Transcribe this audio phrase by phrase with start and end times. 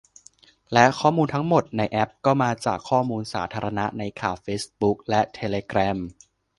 [0.73, 5.97] และข้อมูลทั้งหมดในแอปก็มาจากข้อมูลสาธารณะในข่าว เฟซบุ๊ก และเทเลแกรม